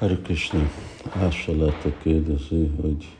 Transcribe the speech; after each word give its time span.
Hare 0.00 0.16
Krishna, 0.22 0.70
Ásalata 1.12 1.92
kérdezi, 2.02 2.70
hogy 2.80 3.16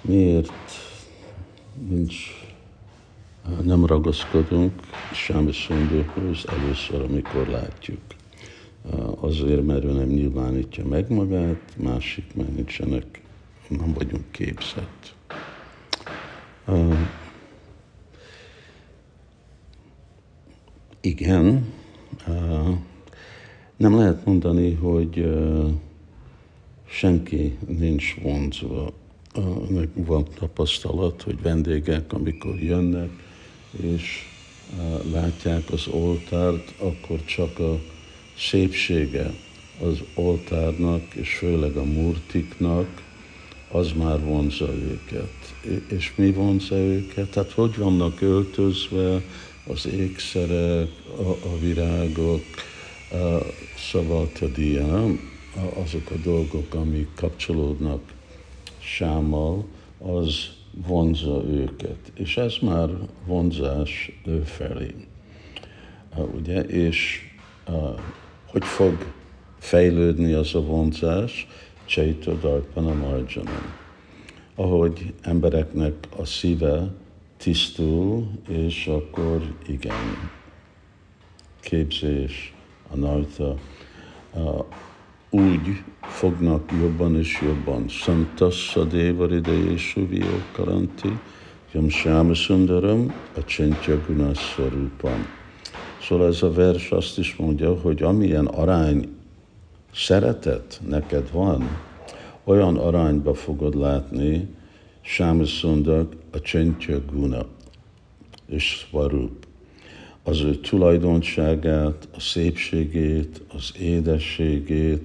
miért 0.00 0.72
nincs, 1.88 2.16
nem 3.62 3.86
ragaszkodunk 3.86 4.80
Sámi 5.12 5.52
Szundóhoz 5.52 6.44
először, 6.48 7.00
amikor 7.00 7.46
látjuk. 7.46 8.00
Azért, 9.20 9.66
mert 9.66 9.84
ő 9.84 9.92
nem 9.92 10.08
nyilvánítja 10.08 10.86
meg 10.86 11.10
magát, 11.10 11.76
másik, 11.76 12.34
mert 12.34 12.54
nincsenek, 12.54 13.22
nem 13.68 13.92
vagyunk 13.92 14.30
képzett. 14.30 15.14
Igen, 21.00 21.72
nem 23.80 23.96
lehet 23.96 24.24
mondani, 24.24 24.74
hogy 24.74 25.30
senki 26.88 27.56
nincs 27.66 28.14
vonzva. 28.22 28.92
Meg 29.68 29.88
van 29.94 30.24
tapasztalat, 30.38 31.22
hogy 31.22 31.42
vendégek, 31.42 32.12
amikor 32.12 32.58
jönnek, 32.62 33.10
és 33.82 34.28
látják 35.12 35.70
az 35.70 35.86
oltárt, 35.86 36.74
akkor 36.78 37.24
csak 37.24 37.58
a 37.58 37.78
szépsége 38.38 39.34
az 39.82 40.02
oltárnak, 40.14 41.14
és 41.14 41.34
főleg 41.34 41.76
a 41.76 41.84
murtiknak, 41.84 43.02
az 43.70 43.92
már 43.92 44.24
vonza 44.24 44.72
őket. 44.74 45.54
És 45.88 46.12
mi 46.16 46.32
vonza 46.32 46.76
őket? 46.76 47.30
Tehát 47.30 47.52
hogy 47.52 47.76
vannak 47.76 48.20
öltözve 48.20 49.22
az 49.66 49.86
ékszerek, 49.86 50.88
a, 51.16 51.30
a 51.30 51.58
virágok, 51.60 52.44
Savatadia, 53.76 55.04
azok 55.82 56.10
a 56.10 56.16
dolgok, 56.24 56.74
amik 56.74 57.08
kapcsolódnak 57.14 58.00
sámmal, 58.78 59.64
az 59.98 60.50
vonza 60.86 61.44
őket. 61.48 62.12
És 62.14 62.36
ez 62.36 62.54
már 62.62 62.88
vonzás 63.26 64.20
ő 64.26 64.40
felé. 64.40 64.94
Ugye? 66.34 66.60
És 66.60 67.28
hogy 68.46 68.64
fog 68.64 69.12
fejlődni 69.58 70.32
az 70.32 70.54
a 70.54 70.60
vonzás? 70.60 71.46
Csaita 71.84 72.34
Darpana 72.34 72.94
Marjanam. 72.94 73.78
Ahogy 74.54 75.14
embereknek 75.22 75.94
a 76.16 76.24
szíve 76.24 76.90
tisztul, 77.36 78.30
és 78.48 78.86
akkor 78.86 79.54
igen, 79.66 80.30
képzés, 81.60 82.54
a 82.90 82.96
uh, 84.32 84.64
úgy 85.30 85.82
fognak 86.00 86.70
jobban 86.80 87.16
és 87.16 87.40
jobban. 87.42 87.88
Santassa 87.88 88.84
Devaride 88.84 89.52
Jesuvió 89.52 90.26
Karanti, 90.52 91.18
Jam 91.72 92.32
Sundaram, 92.32 93.14
a 93.36 93.44
Csentya 93.44 94.00
Gunaswarupam. 94.06 95.26
Szóval 96.02 96.26
ez 96.26 96.42
a 96.42 96.52
vers 96.52 96.90
azt 96.90 97.18
is 97.18 97.36
mondja, 97.36 97.74
hogy 97.74 98.02
amilyen 98.02 98.46
arány 98.46 99.08
szeretet 99.94 100.80
neked 100.88 101.30
van, 101.32 101.78
olyan 102.44 102.76
arányba 102.76 103.34
fogod 103.34 103.74
látni 103.74 104.48
Sáma 105.00 105.44
Sundar, 105.44 106.08
a 106.30 106.40
Csentya 106.40 107.00
Guna 107.12 107.46
és 108.46 108.64
Svarup 108.64 109.46
az 110.30 110.40
ő 110.40 110.54
tulajdonságát, 110.54 112.08
a 112.16 112.20
szépségét, 112.20 113.42
az 113.56 113.72
édességét, 113.78 115.02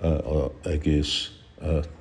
az 0.00 0.70
egész 0.72 1.30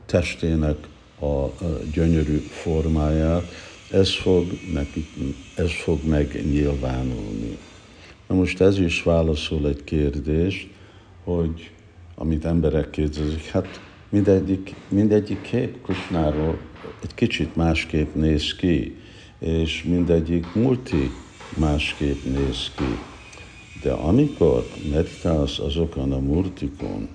testének 0.06 0.78
a 1.22 1.46
gyönyörű 1.94 2.38
formáját, 2.38 3.44
ez 3.92 4.16
fog, 4.16 4.46
nekik, 4.74 5.08
ez 5.56 5.72
fog 5.72 6.00
megnyilvánulni. 6.06 7.58
Na 8.28 8.36
most 8.36 8.62
ez 8.62 8.80
is 8.80 9.04
válaszol 9.04 9.68
egy 9.68 9.84
kérdést, 9.84 10.68
hogy 11.24 11.72
amit 12.16 12.46
emberek 12.46 12.90
kérdezik, 12.90 13.46
hát 13.46 13.82
mindegyik, 14.10 14.76
mindegyik 14.90 15.42
kép 15.42 15.82
Kusnáról 15.82 16.58
egy 17.04 17.14
kicsit 17.14 17.56
másképp 17.56 18.16
néz 18.16 18.56
ki, 18.56 18.96
és 19.40 19.84
mindegyik 19.84 20.54
multi 20.54 21.12
másképp 21.56 22.24
néz 22.24 22.72
ki. 22.76 23.00
De 23.82 23.92
amikor 23.92 24.68
meditálsz 24.92 25.60
azokon 25.60 26.12
a 26.12 26.20
murtikon, 26.20 27.10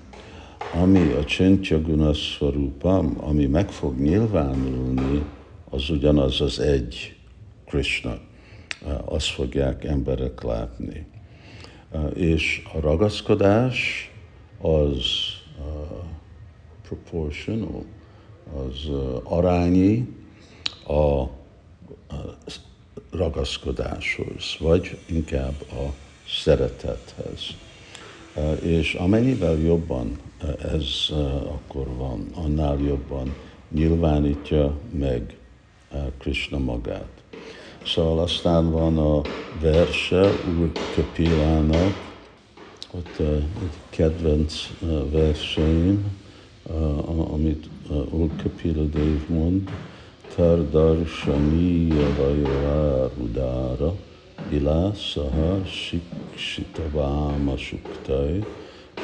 ami 0.73 1.11
a 1.11 1.23
Csentya 1.23 1.81
Gunasvarupam, 1.81 3.17
ami 3.19 3.45
meg 3.45 3.71
fog 3.71 3.99
nyilvánulni, 3.99 5.23
az 5.69 5.89
ugyanaz 5.89 6.41
az 6.41 6.59
egy 6.59 7.15
Krishna. 7.65 8.17
Azt 9.05 9.27
fogják 9.27 9.83
emberek 9.83 10.41
látni. 10.41 11.05
És 12.13 12.61
a 12.73 12.79
ragaszkodás 12.79 14.11
az 14.61 15.05
uh, 15.59 15.97
proportional, 16.81 17.85
az 18.55 18.89
arányi 19.23 20.07
a 20.87 21.23
ragaszkodáshoz, 23.15 24.55
vagy 24.59 24.97
inkább 25.05 25.61
a 25.71 25.93
szeretethez. 26.27 27.47
És 28.61 28.93
amennyivel 28.93 29.57
jobban 29.57 30.19
ez 30.61 30.85
akkor 31.45 31.87
van, 31.95 32.27
annál 32.33 32.79
jobban 32.79 33.35
nyilvánítja 33.71 34.77
meg 34.91 35.37
Krishna 36.17 36.57
magát. 36.57 37.11
Szóval 37.85 38.19
aztán 38.19 38.71
van 38.71 38.97
a 38.97 39.21
verse 39.61 40.29
Úr 40.59 40.71
Kapilának, 40.95 42.11
ott 42.91 43.19
egy 43.19 43.77
kedvenc 43.89 44.69
verseim, 45.11 46.05
amit 47.31 47.69
Úr 48.09 48.29
Kapila 48.43 48.83
Dev 48.83 49.27
mond, 49.27 49.69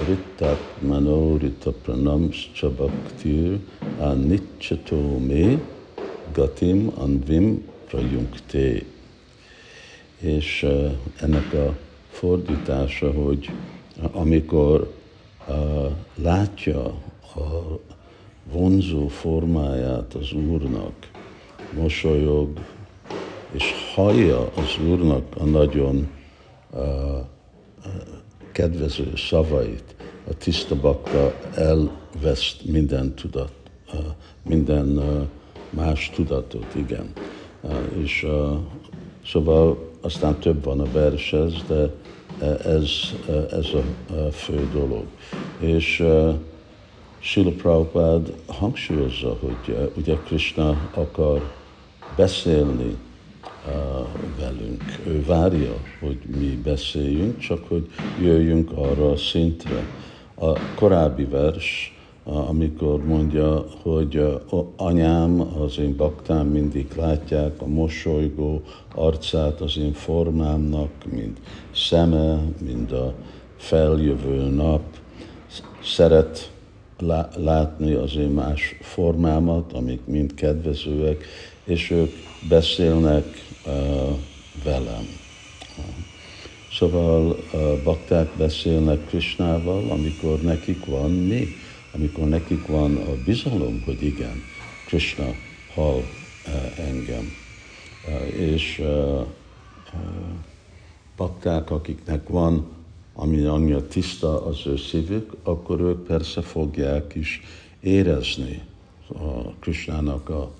Rittat 0.07 0.81
Manorita 0.81 1.71
Pranamscha 1.71 2.69
Bhaktir 2.69 3.59
Anitchato 3.99 5.19
Me 5.19 5.59
Gatim 6.33 6.91
Anvim 6.97 7.63
Prayunkte. 7.87 8.81
És 10.19 10.63
uh, 10.63 10.91
ennek 11.19 11.53
a 11.53 11.77
fordítása, 12.09 13.11
hogy 13.11 13.51
amikor 14.11 14.93
uh, 15.47 15.55
látja 16.15 16.85
a 17.35 17.79
vonzó 18.51 19.07
formáját 19.07 20.13
az 20.13 20.31
Úrnak, 20.31 20.93
mosolyog, 21.73 22.49
és 23.51 23.73
hallja 23.95 24.39
az 24.39 24.77
Úrnak 24.89 25.35
a 25.37 25.43
nagyon 25.43 26.07
uh, 26.71 26.81
kedvező 28.51 29.13
szavait, 29.15 29.95
a 30.29 30.33
tiszta 30.37 30.75
bakta 30.75 31.33
elveszt 31.55 32.65
minden 32.65 33.13
tudat, 33.15 33.53
uh, 33.93 33.99
minden 34.43 34.97
uh, 34.97 35.21
más 35.69 36.11
tudatot, 36.15 36.75
igen. 36.75 37.11
Uh, 37.61 37.71
és 38.01 38.23
uh, 38.23 38.57
szóval 39.25 39.89
aztán 40.01 40.39
több 40.39 40.63
van 40.63 40.79
a 40.79 40.91
versez, 40.91 41.53
de 41.67 41.89
ez, 42.63 42.91
ez 43.51 43.65
a 43.73 44.31
fő 44.31 44.69
dolog. 44.73 45.05
És 45.59 45.99
uh, 45.99 46.33
Sila 47.19 47.51
Prabhupád 47.51 48.33
hangsúlyozza, 48.45 49.37
hogy 49.39 49.91
ugye 49.97 50.15
Krishna 50.15 50.89
akar 50.93 51.51
beszélni 52.19 52.97
velünk. 54.39 54.83
Ő 55.07 55.23
várja, 55.25 55.73
hogy 55.99 56.17
mi 56.39 56.59
beszéljünk, 56.63 57.37
csak 57.37 57.67
hogy 57.67 57.87
jöjjünk 58.21 58.71
arra 58.75 59.11
a 59.11 59.17
szintre. 59.17 59.83
A 60.35 60.59
korábbi 60.75 61.25
vers, 61.25 61.97
amikor 62.23 63.05
mondja, 63.05 63.65
hogy 63.81 64.41
anyám, 64.75 65.41
az 65.61 65.77
én 65.77 65.95
baktám 65.95 66.47
mindig 66.47 66.87
látják 66.97 67.61
a 67.61 67.67
mosolygó 67.67 68.61
arcát 68.95 69.61
az 69.61 69.77
én 69.77 69.93
formámnak, 69.93 70.91
mint 71.11 71.37
szeme, 71.75 72.41
mint 72.65 72.91
a 72.91 73.13
feljövő 73.57 74.49
nap. 74.49 74.81
Szeret 75.83 76.51
látni 77.35 77.93
az 77.93 78.15
én 78.15 78.29
más 78.29 78.75
formámat, 78.81 79.73
amik 79.73 80.05
mind 80.05 80.33
kedvezőek, 80.33 81.25
és 81.63 81.91
ők 81.91 82.11
beszélnek 82.49 83.25
uh, 83.65 83.73
velem. 84.63 85.07
Szóval 86.71 87.31
a 87.51 87.83
bakták 87.83 88.29
beszélnek 88.37 89.05
Krishnával, 89.05 89.89
amikor 89.89 90.41
nekik 90.41 90.85
van 90.85 91.11
mi, 91.11 91.47
amikor 91.93 92.27
nekik 92.27 92.67
van 92.67 92.95
a 92.95 93.23
bizalom, 93.25 93.81
hogy 93.85 94.03
igen, 94.03 94.41
Krishna 94.87 95.25
hall 95.73 96.01
engem. 96.77 97.31
És 98.37 98.81
bakták, 101.17 101.71
akiknek 101.71 102.27
van, 102.27 102.67
ami 103.21 103.43
annyira 103.43 103.87
tiszta 103.87 104.45
az 104.45 104.59
ő 104.65 104.77
szívük, 104.77 105.35
akkor 105.43 105.79
ők 105.79 106.05
persze 106.05 106.41
fogják 106.41 107.15
is 107.15 107.41
érezni 107.79 108.61
a 109.07 109.41
Krishnának 109.59 110.29
a 110.29 110.51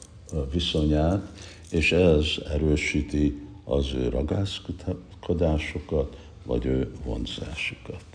viszonyát, 0.51 1.31
és 1.71 1.91
ez 1.91 2.25
erősíti 2.51 3.47
az 3.63 3.93
ő 3.93 4.09
ragászkodásokat, 4.09 6.17
vagy 6.45 6.65
ő 6.65 6.91
vonzásukat. 7.05 8.05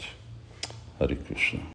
Hari 0.98 1.16
Krishna. 1.16 1.72